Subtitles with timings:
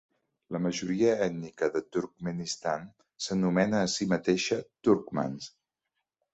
[0.53, 2.89] La majoria ètnica de Turkmenistan
[3.27, 5.55] s'anomena a si mateixa turcmans.